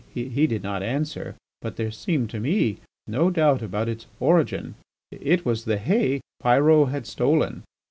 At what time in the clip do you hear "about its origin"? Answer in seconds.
3.61-4.73